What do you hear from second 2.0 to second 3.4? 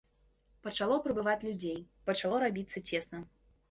пачало рабіцца цесна.